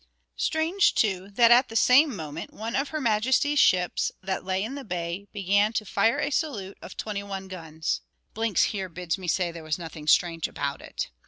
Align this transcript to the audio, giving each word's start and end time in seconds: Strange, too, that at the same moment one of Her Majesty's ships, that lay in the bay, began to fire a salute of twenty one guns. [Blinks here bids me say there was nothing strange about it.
Strange, 0.37 0.95
too, 0.95 1.29
that 1.29 1.51
at 1.51 1.69
the 1.69 1.75
same 1.75 2.15
moment 2.15 2.51
one 2.51 2.75
of 2.75 2.89
Her 2.89 2.99
Majesty's 2.99 3.59
ships, 3.59 4.11
that 4.23 4.43
lay 4.43 4.63
in 4.63 4.73
the 4.73 4.83
bay, 4.83 5.27
began 5.31 5.73
to 5.73 5.85
fire 5.85 6.17
a 6.17 6.31
salute 6.31 6.79
of 6.81 6.97
twenty 6.97 7.21
one 7.21 7.47
guns. 7.47 8.01
[Blinks 8.33 8.63
here 8.73 8.89
bids 8.89 9.19
me 9.19 9.27
say 9.27 9.51
there 9.51 9.61
was 9.61 9.77
nothing 9.77 10.07
strange 10.07 10.47
about 10.47 10.81
it. 10.81 11.11